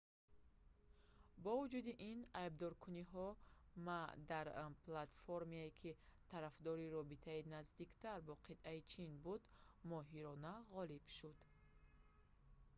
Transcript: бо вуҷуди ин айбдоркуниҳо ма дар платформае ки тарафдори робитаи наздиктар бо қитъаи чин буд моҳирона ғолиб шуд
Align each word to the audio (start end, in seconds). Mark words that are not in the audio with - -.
бо 1.43 1.51
вуҷуди 1.61 1.93
ин 2.11 2.19
айбдоркуниҳо 2.43 3.27
ма 3.85 4.01
дар 4.31 4.45
платформае 4.85 5.67
ки 5.79 5.91
тарафдори 6.31 6.93
робитаи 6.97 7.47
наздиктар 7.55 8.17
бо 8.27 8.33
қитъаи 8.47 8.79
чин 8.91 9.09
буд 9.25 9.41
моҳирона 9.91 10.53
ғолиб 10.75 11.05
шуд 11.17 11.37